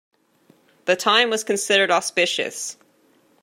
The 0.85 0.95
time 0.95 1.29
was 1.29 1.43
considered 1.43 1.91
auspicious. 1.91 2.75